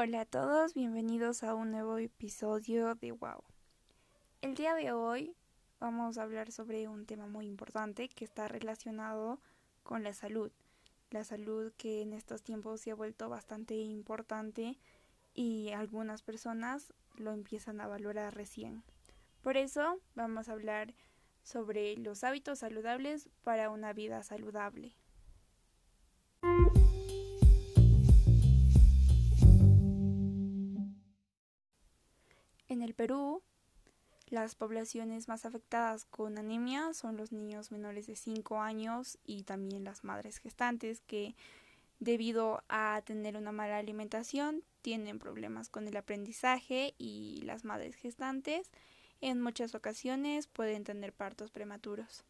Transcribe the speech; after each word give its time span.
Hola 0.00 0.20
a 0.20 0.26
todos, 0.26 0.74
bienvenidos 0.74 1.42
a 1.42 1.54
un 1.54 1.72
nuevo 1.72 1.98
episodio 1.98 2.94
de 2.94 3.10
Wow. 3.10 3.42
El 4.42 4.54
día 4.54 4.76
de 4.76 4.92
hoy 4.92 5.34
vamos 5.80 6.18
a 6.18 6.22
hablar 6.22 6.52
sobre 6.52 6.86
un 6.86 7.04
tema 7.04 7.26
muy 7.26 7.46
importante 7.46 8.08
que 8.08 8.24
está 8.24 8.46
relacionado 8.46 9.40
con 9.82 10.04
la 10.04 10.12
salud. 10.12 10.52
La 11.10 11.24
salud 11.24 11.72
que 11.76 12.02
en 12.02 12.12
estos 12.12 12.44
tiempos 12.44 12.80
se 12.80 12.92
ha 12.92 12.94
vuelto 12.94 13.28
bastante 13.28 13.74
importante 13.74 14.78
y 15.34 15.70
algunas 15.70 16.22
personas 16.22 16.94
lo 17.16 17.32
empiezan 17.32 17.80
a 17.80 17.88
valorar 17.88 18.36
recién. 18.36 18.84
Por 19.42 19.56
eso 19.56 19.98
vamos 20.14 20.48
a 20.48 20.52
hablar 20.52 20.94
sobre 21.42 21.96
los 21.96 22.22
hábitos 22.22 22.60
saludables 22.60 23.30
para 23.42 23.68
una 23.68 23.92
vida 23.94 24.22
saludable. 24.22 24.94
En 32.78 32.84
el 32.84 32.94
Perú, 32.94 33.42
las 34.28 34.54
poblaciones 34.54 35.26
más 35.26 35.44
afectadas 35.44 36.04
con 36.04 36.38
anemia 36.38 36.94
son 36.94 37.16
los 37.16 37.32
niños 37.32 37.72
menores 37.72 38.06
de 38.06 38.14
5 38.14 38.60
años 38.60 39.18
y 39.24 39.42
también 39.42 39.82
las 39.82 40.04
madres 40.04 40.38
gestantes 40.38 41.00
que 41.00 41.34
debido 41.98 42.62
a 42.68 43.02
tener 43.04 43.36
una 43.36 43.50
mala 43.50 43.78
alimentación 43.78 44.62
tienen 44.80 45.18
problemas 45.18 45.68
con 45.68 45.88
el 45.88 45.96
aprendizaje 45.96 46.94
y 46.98 47.42
las 47.42 47.64
madres 47.64 47.96
gestantes 47.96 48.70
en 49.20 49.42
muchas 49.42 49.74
ocasiones 49.74 50.46
pueden 50.46 50.84
tener 50.84 51.12
partos 51.12 51.50
prematuros. 51.50 52.22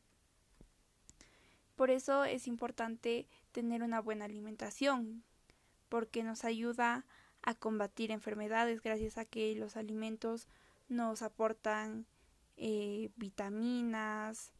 Por 1.76 1.90
eso 1.90 2.24
es 2.24 2.46
importante 2.46 3.28
tener 3.52 3.82
una 3.82 4.00
buena 4.00 4.24
alimentación 4.24 5.24
porque 5.90 6.22
nos 6.22 6.46
ayuda 6.46 6.94
a 6.94 7.17
combatir 7.58 8.10
enfermedades 8.10 8.82
gracias 8.82 9.18
a 9.18 9.24
que 9.24 9.54
los 9.54 9.76
alimentos 9.76 10.46
nos 10.88 11.22
aportan 11.22 12.06
eh, 12.56 13.10
vitaminas 13.16 14.52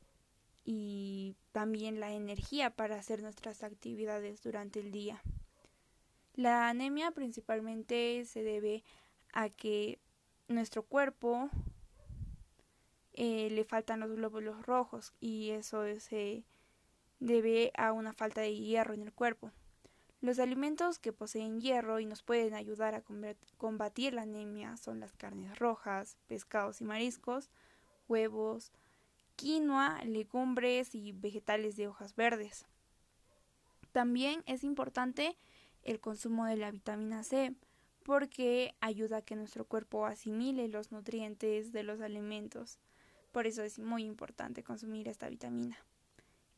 y 0.65 1.35
también 1.53 2.01
la 2.01 2.13
energía 2.13 2.71
para 2.71 2.97
hacer 2.97 3.23
nuestras 3.23 3.63
actividades 3.63 4.43
durante 4.43 4.81
el 4.81 4.93
día. 4.93 5.21
La 6.35 6.69
anemia 6.69 7.11
principalmente 7.11 8.25
se 8.25 8.43
debe 8.43 8.85
a 9.33 9.49
que 9.49 9.99
nuestro 10.47 10.83
cuerpo 10.83 11.51
eh, 13.15 13.49
le 13.51 13.65
faltan 13.65 14.01
los 14.01 14.13
glóbulos 14.13 14.65
rojos 14.65 15.13
y 15.21 15.51
eso 15.51 15.83
se 15.99 16.45
debe 17.19 17.73
a 17.77 17.93
una 17.93 18.13
falta 18.13 18.41
de 18.43 18.55
hierro 18.55 18.95
en 18.95 19.03
el 19.03 19.13
cuerpo. 19.13 19.51
Los 20.21 20.41
alimentos 20.41 20.99
que 20.99 21.13
poseen 21.13 21.61
hierro 21.61 22.01
y 22.01 22.07
nos 22.07 22.23
pueden 22.23 22.55
ayudar 22.55 22.95
a 22.95 23.05
combatir 23.57 24.15
la 24.15 24.23
anemia 24.23 24.77
son 24.77 24.99
las 24.99 25.13
carnes 25.13 25.57
rojas, 25.59 26.17
pescados 26.27 26.81
y 26.81 26.85
mariscos, 26.85 27.51
huevos, 28.09 28.73
quinoa, 29.37 30.03
legumbres 30.05 30.97
y 30.97 31.13
vegetales 31.13 31.77
de 31.77 31.87
hojas 31.87 32.17
verdes. 32.17 32.67
También 33.93 34.43
es 34.47 34.65
importante 34.65 35.37
el 35.85 36.01
consumo 36.01 36.47
de 36.47 36.57
la 36.57 36.73
vitamina 36.73 37.23
C 37.23 37.55
porque 38.03 38.75
ayuda 38.81 39.19
a 39.19 39.23
que 39.23 39.37
nuestro 39.37 39.67
cuerpo 39.67 40.07
asimile 40.07 40.67
los 40.67 40.91
nutrientes 40.91 41.73
de 41.73 41.85
los 41.85 42.01
alimentos. 42.01 42.79
Por 43.31 43.47
eso 43.47 43.63
es 43.63 43.79
muy 43.79 44.05
importante 44.05 44.65
consumir 44.65 45.07
esta 45.07 45.29
vitamina. 45.29 45.77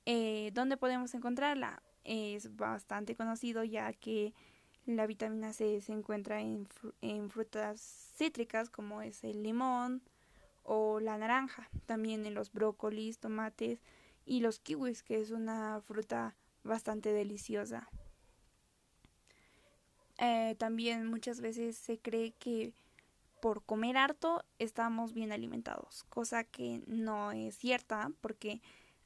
Eh, 0.06 0.50
¿Dónde 0.54 0.78
podemos 0.78 1.12
encontrarla? 1.14 1.82
Es 2.10 2.56
bastante 2.56 3.14
conocido 3.14 3.62
ya 3.62 3.92
que 3.92 4.34
la 4.84 5.06
vitamina 5.06 5.52
C 5.52 5.80
se 5.80 5.92
encuentra 5.92 6.40
en, 6.40 6.66
en 7.00 7.30
frutas 7.30 7.80
cítricas 8.16 8.68
como 8.68 9.00
es 9.00 9.22
el 9.22 9.44
limón 9.44 10.02
o 10.64 10.98
la 10.98 11.16
naranja, 11.18 11.70
también 11.86 12.26
en 12.26 12.34
los 12.34 12.52
brócolis, 12.52 13.18
tomates 13.18 13.80
y 14.26 14.40
los 14.40 14.58
kiwis, 14.58 15.04
que 15.04 15.20
es 15.20 15.30
una 15.30 15.80
fruta 15.82 16.34
bastante 16.64 17.12
deliciosa. 17.12 17.88
Eh, 20.18 20.56
también 20.58 21.06
muchas 21.06 21.40
veces 21.40 21.76
se 21.76 21.98
cree 21.98 22.32
que 22.32 22.74
por 23.40 23.62
comer 23.62 23.96
harto 23.96 24.44
estamos 24.58 25.14
bien 25.14 25.30
alimentados, 25.30 26.04
cosa 26.08 26.42
que 26.42 26.82
no 26.86 27.30
es 27.30 27.56
cierta 27.56 28.10
porque 28.20 28.60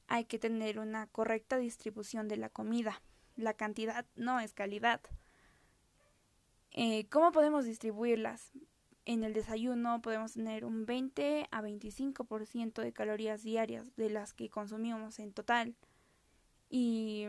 hay 0.07 0.25
que 0.25 0.39
tener 0.39 0.79
una 0.79 1.07
correcta 1.07 1.57
distribución 1.57 2.27
de 2.27 2.37
la 2.37 2.49
comida. 2.49 3.01
La 3.35 3.53
cantidad 3.53 4.05
no 4.15 4.39
es 4.39 4.53
calidad. 4.53 5.01
Eh, 6.71 7.07
¿Cómo 7.09 7.31
podemos 7.31 7.65
distribuirlas? 7.65 8.51
En 9.05 9.23
el 9.23 9.33
desayuno 9.33 10.01
podemos 10.01 10.33
tener 10.33 10.65
un 10.65 10.85
20 10.85 11.47
a 11.51 11.61
25% 11.61 12.81
de 12.81 12.91
calorías 12.91 13.43
diarias 13.43 13.95
de 13.95 14.09
las 14.09 14.33
que 14.33 14.49
consumimos 14.49 15.19
en 15.19 15.31
total. 15.31 15.75
Y 16.69 17.27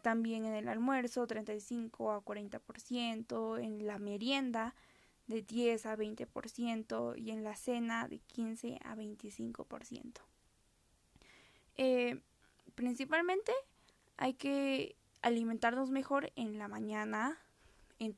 también 0.00 0.44
en 0.44 0.54
el 0.54 0.68
almuerzo 0.68 1.26
35 1.26 2.12
a 2.12 2.24
40%, 2.24 3.62
en 3.62 3.86
la 3.86 3.98
merienda 3.98 4.74
de 5.26 5.42
10 5.42 5.86
a 5.86 5.96
20% 5.96 7.14
y 7.16 7.30
en 7.30 7.44
la 7.44 7.54
cena 7.54 8.08
de 8.08 8.18
15 8.18 8.80
a 8.82 8.96
25%. 8.96 10.31
Eh, 11.76 12.20
principalmente 12.74 13.52
hay 14.16 14.34
que 14.34 14.96
alimentarnos 15.22 15.90
mejor 15.90 16.32
en 16.36 16.58
la 16.58 16.68
mañana, 16.68 17.38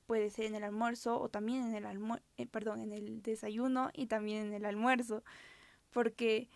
puede 0.06 0.30
ser 0.30 0.46
en 0.46 0.54
el 0.54 0.64
almuerzo 0.64 1.20
o 1.20 1.28
también 1.28 1.64
en 1.64 1.74
el 1.74 2.18
eh, 2.38 2.46
perdón, 2.46 2.80
en 2.80 2.92
el 2.92 3.22
desayuno 3.22 3.90
y 3.92 4.06
también 4.06 4.46
en 4.46 4.54
el 4.54 4.64
almuerzo, 4.64 5.22
porque 5.90 6.48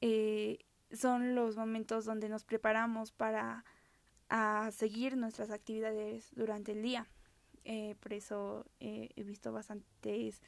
eh, 0.00 0.60
son 0.90 1.34
los 1.34 1.56
momentos 1.56 2.06
donde 2.06 2.30
nos 2.30 2.44
preparamos 2.44 3.12
para 3.12 3.64
seguir 4.72 5.16
nuestras 5.16 5.50
actividades 5.50 6.30
durante 6.34 6.72
el 6.72 6.82
día. 6.82 7.06
por 8.00 8.12
eso 8.12 8.66
he 8.80 9.22
visto 9.22 9.52
bastantes 9.52 10.40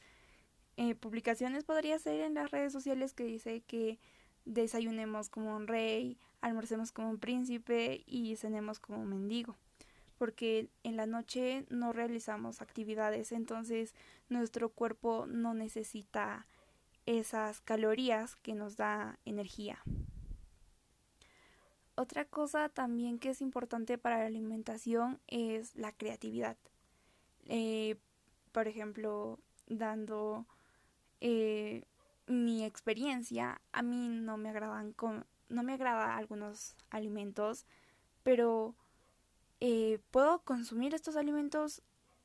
publicaciones, 0.99 1.63
podría 1.63 1.97
ser 1.99 2.21
en 2.21 2.33
las 2.33 2.51
redes 2.51 2.73
sociales 2.73 3.13
que 3.13 3.23
dice 3.23 3.61
que 3.61 3.99
desayunemos 4.47 5.29
como 5.29 5.55
un 5.55 5.67
rey, 5.67 6.17
almorcemos 6.41 6.91
como 6.91 7.09
un 7.09 7.19
príncipe 7.19 8.03
y 8.05 8.35
cenemos 8.37 8.79
como 8.79 9.01
un 9.01 9.09
mendigo. 9.09 9.55
Porque 10.17 10.69
en 10.83 10.97
la 10.97 11.05
noche 11.05 11.65
no 11.69 11.93
realizamos 11.93 12.61
actividades, 12.61 13.31
entonces 13.31 13.93
nuestro 14.29 14.69
cuerpo 14.69 15.25
no 15.27 15.53
necesita 15.53 16.47
esas 17.05 17.61
calorías 17.61 18.35
que 18.37 18.55
nos 18.55 18.77
da 18.77 19.19
energía. 19.25 19.79
Otra 21.95 22.25
cosa 22.25 22.69
también 22.69 23.17
que 23.17 23.29
es 23.29 23.41
importante 23.41 23.97
para 23.97 24.19
la 24.19 24.25
alimentación 24.25 25.19
es 25.27 25.75
la 25.75 25.91
creatividad. 25.91 26.57
Eh, 27.45 27.95
por 28.51 28.67
ejemplo, 28.67 29.39
dando 29.67 30.45
eh, 31.21 31.83
mi 32.27 32.63
experiencia, 32.65 33.61
a 33.71 33.81
mí 33.81 34.09
no 34.09 34.37
me 34.37 34.49
agradan 34.49 34.93
no 35.49 35.63
me 35.63 35.73
agrada 35.73 36.17
algunos 36.17 36.75
alimentos, 36.89 37.65
pero 38.23 38.75
eh, 39.61 39.99
puedo 40.11 40.39
consumir 40.39 40.93
estos 40.93 41.15
alimentos 41.15 41.81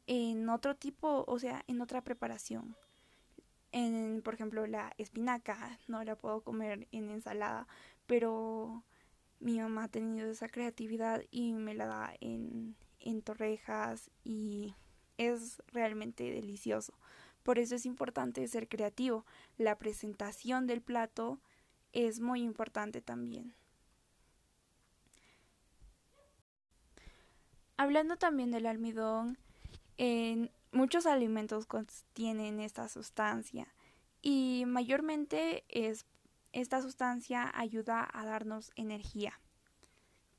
en 0.06 0.48
otro 0.48 0.76
tipo, 0.76 1.24
o 1.26 1.38
sea, 1.38 1.64
en 1.68 1.80
otra 1.80 2.02
preparación. 2.02 2.76
En, 3.70 4.20
por 4.22 4.34
ejemplo, 4.34 4.66
la 4.66 4.92
espinaca 4.98 5.78
no 5.88 6.02
la 6.04 6.16
puedo 6.16 6.42
comer 6.42 6.88
en 6.92 7.10
ensalada, 7.10 7.66
pero 8.06 8.84
mi 9.40 9.60
mamá 9.60 9.84
ha 9.84 9.88
tenido 9.88 10.30
esa 10.30 10.48
creatividad 10.48 11.22
y 11.30 11.52
me 11.52 11.74
la 11.74 11.86
da 11.86 12.14
en, 12.20 12.76
en 13.00 13.22
torrejas 13.22 14.10
y 14.24 14.74
es 15.16 15.62
realmente 15.68 16.24
delicioso. 16.24 16.94
Por 17.42 17.58
eso 17.58 17.74
es 17.74 17.86
importante 17.86 18.46
ser 18.48 18.68
creativo. 18.68 19.26
La 19.58 19.78
presentación 19.78 20.66
del 20.66 20.82
plato 20.82 21.40
es 21.92 22.20
muy 22.20 22.42
importante 22.42 23.00
también. 23.00 23.54
Hablando 27.76 28.16
también 28.16 28.50
del 28.50 28.66
almidón, 28.66 29.38
muchos 30.70 31.06
alimentos 31.06 31.66
contienen 31.66 32.60
esta 32.60 32.88
sustancia 32.88 33.74
y 34.20 34.64
mayormente 34.66 35.64
es 35.68 36.06
esta 36.52 36.80
sustancia 36.80 37.50
ayuda 37.54 38.08
a 38.12 38.24
darnos 38.24 38.70
energía. 38.76 39.40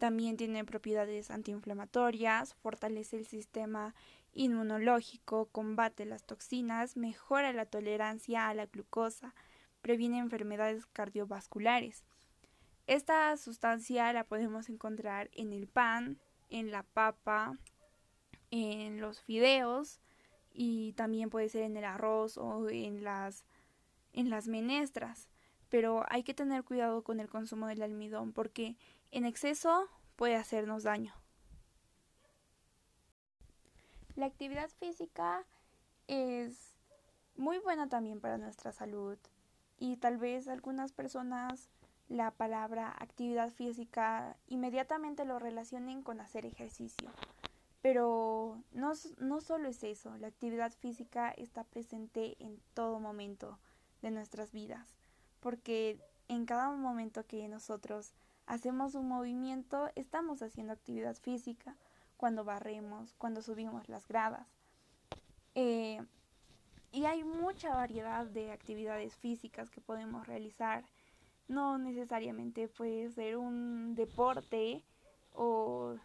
También 0.03 0.35
tiene 0.35 0.65
propiedades 0.65 1.31
antiinflamatorias, 1.31 2.55
fortalece 2.55 3.15
el 3.15 3.25
sistema 3.25 3.95
inmunológico, 4.33 5.45
combate 5.45 6.03
las 6.03 6.25
toxinas, 6.25 6.97
mejora 6.97 7.53
la 7.53 7.65
tolerancia 7.65 8.49
a 8.49 8.53
la 8.53 8.65
glucosa, 8.65 9.33
previene 9.81 10.19
enfermedades 10.19 10.85
cardiovasculares. 10.87 12.03
Esta 12.85 13.37
sustancia 13.37 14.11
la 14.11 14.25
podemos 14.25 14.67
encontrar 14.67 15.29
en 15.31 15.53
el 15.53 15.67
pan, 15.67 16.19
en 16.49 16.69
la 16.69 16.83
papa, 16.83 17.57
en 18.51 18.99
los 18.99 19.21
fideos 19.21 20.01
y 20.51 20.91
también 20.97 21.29
puede 21.29 21.47
ser 21.47 21.63
en 21.63 21.77
el 21.77 21.85
arroz 21.85 22.37
o 22.37 22.67
en 22.67 23.05
las 23.05 23.45
en 24.11 24.29
las 24.29 24.49
menestras, 24.49 25.29
pero 25.69 26.03
hay 26.09 26.23
que 26.23 26.33
tener 26.33 26.65
cuidado 26.65 27.05
con 27.05 27.21
el 27.21 27.29
consumo 27.29 27.67
del 27.67 27.83
almidón 27.83 28.33
porque 28.33 28.75
en 29.13 29.25
exceso 29.25 29.87
puede 30.15 30.35
hacernos 30.35 30.83
daño. 30.83 31.13
La 34.15 34.25
actividad 34.25 34.69
física 34.79 35.45
es 36.07 36.73
muy 37.35 37.59
buena 37.59 37.87
también 37.87 38.19
para 38.19 38.37
nuestra 38.37 38.71
salud 38.71 39.17
y 39.79 39.97
tal 39.97 40.17
vez 40.17 40.47
algunas 40.47 40.91
personas 40.91 41.69
la 42.09 42.31
palabra 42.31 42.95
actividad 42.99 43.49
física 43.49 44.35
inmediatamente 44.47 45.25
lo 45.25 45.39
relacionen 45.39 46.01
con 46.01 46.19
hacer 46.19 46.45
ejercicio. 46.45 47.09
Pero 47.81 48.61
no, 48.71 48.93
no 49.17 49.41
solo 49.41 49.67
es 49.67 49.83
eso, 49.83 50.15
la 50.17 50.27
actividad 50.27 50.71
física 50.71 51.31
está 51.31 51.63
presente 51.63 52.35
en 52.39 52.59
todo 52.73 52.99
momento 52.99 53.59
de 54.01 54.11
nuestras 54.11 54.51
vidas, 54.51 54.95
porque 55.39 55.99
en 56.29 56.45
cada 56.45 56.69
momento 56.71 57.25
que 57.25 57.47
nosotros 57.47 58.13
hacemos 58.45 58.95
un 58.95 59.07
movimiento, 59.07 59.89
estamos 59.95 60.41
haciendo 60.41 60.73
actividad 60.73 61.15
física, 61.15 61.75
cuando 62.17 62.43
barremos, 62.43 63.13
cuando 63.17 63.41
subimos 63.41 63.89
las 63.89 64.07
gradas. 64.07 64.47
Eh, 65.55 66.01
y 66.91 67.05
hay 67.05 67.23
mucha 67.23 67.73
variedad 67.73 68.25
de 68.25 68.51
actividades 68.51 69.15
físicas 69.15 69.69
que 69.69 69.81
podemos 69.81 70.27
realizar. 70.27 70.85
No 71.47 71.77
necesariamente 71.77 72.67
puede 72.67 73.09
ser 73.09 73.37
un 73.37 73.95
deporte 73.95 74.83
o 75.33 75.95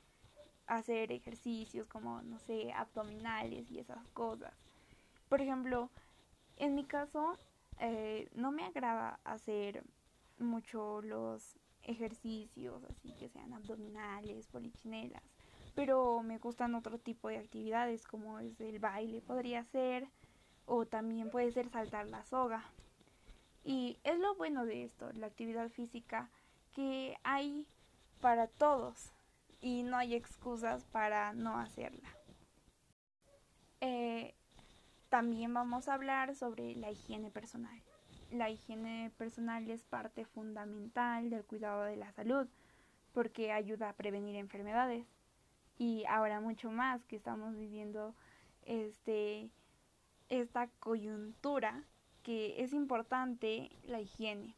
hacer 0.67 1.13
ejercicios 1.13 1.87
como, 1.87 2.23
no 2.23 2.39
sé, 2.39 2.73
abdominales 2.73 3.71
y 3.71 3.79
esas 3.79 4.05
cosas. 4.09 4.53
Por 5.29 5.41
ejemplo, 5.41 5.91
en 6.57 6.75
mi 6.75 6.85
caso, 6.85 7.37
eh, 7.81 8.29
no 8.35 8.51
me 8.51 8.65
agrada 8.65 9.21
hacer 9.25 9.85
mucho 10.39 11.03
los 11.03 11.57
ejercicios, 11.89 12.85
así 12.85 13.13
que 13.19 13.29
sean 13.29 13.53
abdominales, 13.53 14.47
polichinelas, 14.47 15.23
pero 15.75 16.23
me 16.23 16.39
gustan 16.39 16.75
otro 16.75 16.99
tipo 16.99 17.29
de 17.29 17.39
actividades 17.39 18.07
como 18.07 18.39
es 18.39 18.61
el 18.61 18.79
baile, 18.79 19.21
podría 19.21 19.65
ser, 19.65 20.09
o 20.67 20.87
también 20.87 21.31
puede 21.31 21.51
ser 21.51 21.69
saltar 21.71 22.07
la 22.09 22.25
soga. 22.25 22.65
Y 23.65 23.99
es 24.05 24.19
lo 24.19 24.35
bueno 24.37 24.65
de 24.65 24.85
esto, 24.85 25.11
la 25.15 25.27
actividad 25.27 25.69
física, 25.69 26.31
que 26.75 27.17
hay 27.25 27.67
para 28.21 28.47
todos 28.47 29.13
y 29.61 29.83
no 29.83 29.97
hay 29.97 30.15
excusas 30.15 30.85
para 30.85 31.33
no 31.33 31.59
hacerla. 31.59 32.09
Eh, 33.81 34.35
también 35.09 35.55
vamos 35.55 35.89
a 35.89 35.95
hablar 35.95 36.35
sobre 36.35 36.75
la 36.77 36.91
higiene 36.91 37.31
personal. 37.31 37.83
La 38.31 38.51
higiene 38.51 39.11
personal 39.17 39.71
es 39.71 39.85
parte 39.85 40.25
fundamental 40.25 41.31
del 41.31 41.45
cuidado 41.45 41.85
de 41.85 41.97
la 41.97 42.13
salud 42.13 42.47
porque 43.13 43.53
ayuda 43.53 43.89
a 43.89 43.95
prevenir 43.95 44.37
enfermedades 44.37 45.07
y 45.79 46.05
ahora 46.09 46.41
mucho 46.41 46.71
más 46.71 47.05
que 47.07 47.17
estamos 47.17 47.57
viviendo 47.57 48.15
este 48.67 49.51
esta 50.29 50.69
coyuntura 50.79 51.85
que 52.23 52.63
es 52.63 52.75
importante 52.75 53.71
la 53.85 54.01
higiene. 54.01 54.55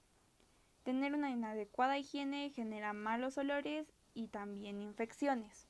Tener 0.82 1.14
una 1.14 1.31
inadecuada 1.31 1.99
higiene 1.99 2.50
genera 2.50 2.93
malos 2.93 3.38
olores 3.38 3.87
y 4.14 4.26
también 4.28 4.81
infecciones. 4.81 5.69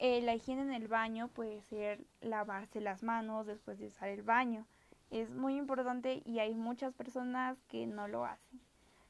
Eh, 0.00 0.22
la 0.22 0.34
higiene 0.34 0.62
en 0.62 0.72
el 0.72 0.88
baño 0.88 1.28
puede 1.28 1.62
ser 1.62 2.04
lavarse 2.20 2.80
las 2.80 3.02
manos 3.02 3.46
después 3.46 3.78
de 3.78 3.86
usar 3.86 4.08
el 4.08 4.22
baño. 4.22 4.66
Es 5.10 5.30
muy 5.30 5.56
importante 5.56 6.22
y 6.24 6.38
hay 6.38 6.54
muchas 6.54 6.92
personas 6.94 7.56
que 7.68 7.86
no 7.86 8.08
lo 8.08 8.24
hacen. 8.24 8.60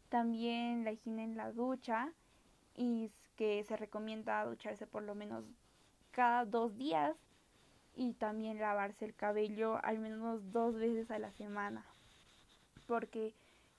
También 0.09 0.85
la 0.85 0.93
higiene 0.93 1.25
en 1.25 1.37
la 1.37 1.53
ducha 1.53 2.13
y 2.75 3.11
que 3.37 3.63
se 3.65 3.77
recomienda 3.77 4.45
ducharse 4.45 4.87
por 4.87 5.03
lo 5.03 5.15
menos 5.15 5.45
cada 6.11 6.45
dos 6.45 6.77
días 6.77 7.17
y 7.95 8.13
también 8.15 8.59
lavarse 8.59 9.05
el 9.05 9.15
cabello 9.15 9.79
al 9.85 9.99
menos 9.99 10.53
dos 10.53 10.75
veces 10.75 11.11
a 11.11 11.19
la 11.19 11.33
semana 11.33 11.85
porque 12.87 13.35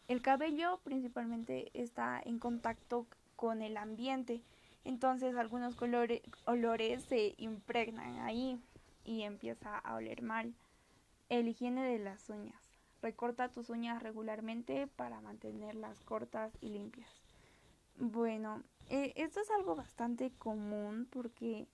el 0.07 0.21
cabello 0.21 0.79
principalmente 0.83 1.71
está 1.73 2.21
en 2.23 2.39
contacto 2.39 3.07
con 3.35 3.61
el 3.61 3.75
ambiente 3.77 4.41
entonces 4.83 5.35
algunos 5.35 5.75
colores, 5.75 6.21
olores 6.45 7.03
se 7.03 7.33
impregnan 7.37 8.19
ahí 8.19 8.61
y 9.03 9.23
empieza 9.23 9.77
a 9.77 9.95
oler 9.95 10.21
mal 10.21 10.53
el 11.29 11.47
higiene 11.47 11.83
de 11.83 11.99
las 11.99 12.29
uñas 12.29 12.61
recorta 13.01 13.49
tus 13.49 13.69
uñas 13.69 14.03
regularmente 14.03 14.87
para 14.87 15.21
mantenerlas 15.21 15.99
cortas 16.01 16.51
y 16.61 16.69
limpias 16.69 17.09
bueno 17.97 18.63
eh, 18.89 19.13
esto 19.15 19.39
es 19.39 19.49
algo 19.51 19.75
bastante 19.75 20.31
común 20.31 21.07
porque 21.09 21.67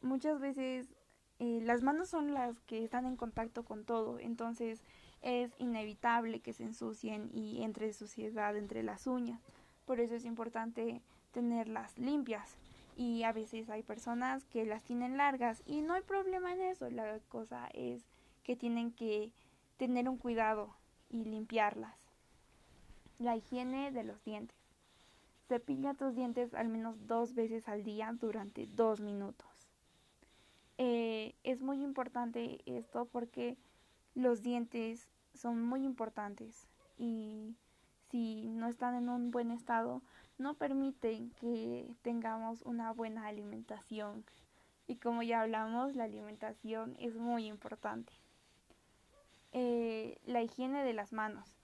muchas 0.00 0.40
veces 0.40 0.88
eh, 1.38 1.60
las 1.62 1.82
manos 1.82 2.08
son 2.08 2.34
las 2.34 2.60
que 2.60 2.84
están 2.84 3.04
en 3.04 3.16
contacto 3.16 3.64
con 3.64 3.84
todo, 3.84 4.20
entonces 4.20 4.80
es 5.22 5.50
inevitable 5.58 6.38
que 6.38 6.52
se 6.52 6.62
ensucien 6.62 7.30
y 7.32 7.64
entre 7.64 7.92
suciedad 7.92 8.56
entre 8.56 8.84
las 8.84 9.08
uñas. 9.08 9.40
Por 9.84 9.98
eso 9.98 10.14
es 10.14 10.24
importante 10.24 11.02
tenerlas 11.32 11.98
limpias. 11.98 12.56
Y 12.96 13.24
a 13.24 13.32
veces 13.32 13.70
hay 13.70 13.82
personas 13.82 14.44
que 14.44 14.64
las 14.66 14.84
tienen 14.84 15.16
largas 15.16 15.62
y 15.66 15.80
no 15.80 15.94
hay 15.94 16.02
problema 16.02 16.52
en 16.52 16.60
eso. 16.60 16.88
La 16.90 17.18
cosa 17.28 17.68
es 17.74 18.04
que 18.42 18.56
tienen 18.56 18.92
que 18.92 19.32
tener 19.76 20.08
un 20.08 20.18
cuidado 20.18 20.76
y 21.10 21.24
limpiarlas. 21.24 21.96
La 23.18 23.36
higiene 23.36 23.92
de 23.92 24.04
los 24.04 24.22
dientes. 24.24 24.56
Cepilla 25.48 25.94
tus 25.94 26.14
dientes 26.14 26.54
al 26.54 26.68
menos 26.68 27.06
dos 27.06 27.34
veces 27.34 27.68
al 27.68 27.84
día 27.84 28.14
durante 28.18 28.66
dos 28.66 29.00
minutos. 29.00 29.46
Eh, 30.78 31.34
es 31.44 31.60
muy 31.60 31.82
importante 31.82 32.60
esto 32.66 33.04
porque 33.04 33.56
los 34.14 34.42
dientes 34.42 35.08
son 35.34 35.62
muy 35.62 35.84
importantes 35.84 36.66
y 36.98 37.54
si 38.10 38.48
no 38.48 38.68
están 38.68 38.94
en 38.94 39.08
un 39.08 39.30
buen 39.30 39.50
estado 39.50 40.02
no 40.38 40.54
permiten 40.54 41.30
que 41.40 41.88
tengamos 42.02 42.62
una 42.62 42.92
buena 42.92 43.26
alimentación 43.26 44.24
y 44.86 44.96
como 44.96 45.22
ya 45.22 45.42
hablamos 45.42 45.94
la 45.94 46.04
alimentación 46.04 46.96
es 46.98 47.16
muy 47.16 47.46
importante 47.46 48.12
eh, 49.52 50.18
la 50.24 50.42
higiene 50.42 50.84
de 50.84 50.92
las 50.92 51.12
manos 51.12 51.56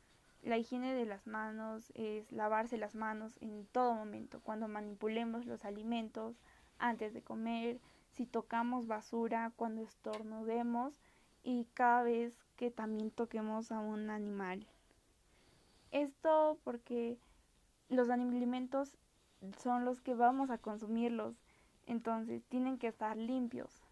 la 0.42 0.57
higiene 0.57 0.95
de 0.95 1.04
las 1.04 1.26
manos 1.26 1.90
es 1.95 2.30
lavarse 2.33 2.78
las 2.78 2.95
manos 2.95 3.37
en 3.40 3.66
todo 3.66 3.95
momento 3.95 4.40
cuando 4.40 4.68
manipulemos 4.68 5.47
los 5.47 5.64
alimentos 5.64 6.37
antes 6.78 7.12
de 7.12 7.23
comer 7.23 7.80
si 8.12 8.26
tocamos 8.26 8.87
basura, 8.87 9.52
cuando 9.57 9.83
estornudemos 9.83 10.95
y 11.42 11.66
cada 11.75 12.02
vez 12.02 12.35
que 12.57 12.71
también 12.71 13.11
toquemos 13.11 13.71
a 13.71 13.78
un 13.78 14.11
animal. 14.11 14.66
Esto 15.90 16.59
porque 16.64 17.18
los 17.88 18.11
alimentos 18.11 18.97
son 19.59 19.85
los 19.85 20.00
que 20.00 20.14
vamos 20.14 20.50
a 20.50 20.59
consumirlos, 20.59 21.37
entonces 21.87 22.42
tienen 22.49 22.78
que 22.78 22.88
estar 22.88 23.16
limpios. 23.16 23.83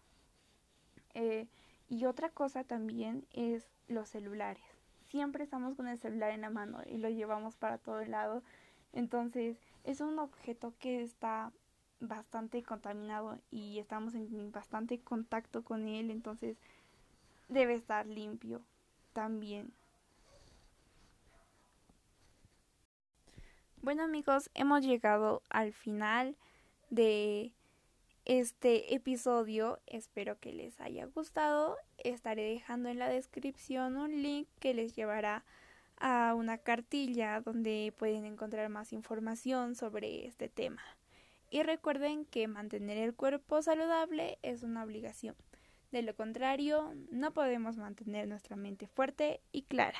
Eh, 1.13 1.47
y 1.89 2.05
otra 2.05 2.29
cosa 2.29 2.63
también 2.63 3.25
es 3.33 3.67
los 3.87 4.09
celulares. 4.09 4.63
Siempre 5.05 5.43
estamos 5.43 5.75
con 5.75 5.87
el 5.87 5.97
celular 5.97 6.31
en 6.31 6.41
la 6.41 6.49
mano 6.49 6.81
y 6.85 6.97
lo 6.97 7.09
llevamos 7.09 7.55
para 7.55 7.77
todo 7.77 8.01
el 8.01 8.11
lado. 8.11 8.43
Entonces 8.93 9.57
es 9.83 10.01
un 10.01 10.19
objeto 10.19 10.73
que 10.79 11.01
está 11.01 11.51
bastante 11.99 12.61
contaminado 12.63 13.39
y 13.49 13.79
estamos 13.79 14.13
en 14.15 14.51
bastante 14.51 14.99
contacto 14.99 15.63
con 15.63 15.87
él, 15.87 16.11
entonces 16.11 16.57
debe 17.47 17.73
estar 17.73 18.05
limpio 18.05 18.61
también. 19.13 19.73
Bueno 23.81 24.03
amigos, 24.03 24.49
hemos 24.53 24.83
llegado 24.83 25.41
al 25.49 25.71
final 25.71 26.35
de 26.89 27.53
este 28.27 28.93
episodio. 28.93 29.79
Espero 29.87 30.37
que 30.37 30.51
les 30.51 30.79
haya 30.81 31.05
gustado. 31.05 31.77
Estaré 31.97 32.43
dejando 32.43 32.89
en 32.89 32.99
la 32.99 33.07
descripción 33.07 33.95
un 33.95 34.21
link 34.21 34.49
que 34.59 34.73
les 34.73 34.93
llevará 34.95 35.45
a 35.95 36.35
una 36.35 36.57
cartilla 36.57 37.39
donde 37.39 37.93
pueden 37.97 38.25
encontrar 38.25 38.67
más 38.67 38.91
información 38.91 39.75
sobre 39.75 40.27
este 40.27 40.49
tema. 40.49 40.81
Y 41.49 41.63
recuerden 41.63 42.25
que 42.25 42.49
mantener 42.49 42.97
el 42.97 43.15
cuerpo 43.15 43.61
saludable 43.61 44.39
es 44.41 44.61
una 44.61 44.83
obligación. 44.83 45.35
De 45.93 46.01
lo 46.01 46.13
contrario, 46.13 46.93
no 47.09 47.31
podemos 47.31 47.77
mantener 47.77 48.27
nuestra 48.27 48.57
mente 48.57 48.87
fuerte 48.87 49.39
y 49.53 49.61
clara. 49.61 49.99